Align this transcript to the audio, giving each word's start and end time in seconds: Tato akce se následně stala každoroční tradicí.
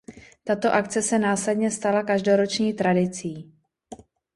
Tato 0.43 0.71
akce 0.73 1.01
se 1.01 1.19
následně 1.19 1.71
stala 1.71 2.03
každoroční 2.03 2.73
tradicí. 2.73 3.53